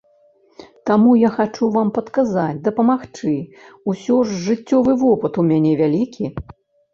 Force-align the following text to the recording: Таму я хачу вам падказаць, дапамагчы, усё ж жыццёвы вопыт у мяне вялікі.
Таму 0.89 1.11
я 1.23 1.29
хачу 1.35 1.67
вам 1.75 1.91
падказаць, 1.97 2.61
дапамагчы, 2.67 3.35
усё 3.93 4.17
ж 4.31 4.41
жыццёвы 4.47 4.97
вопыт 5.05 5.33
у 5.45 5.47
мяне 5.53 5.77
вялікі. 5.85 6.25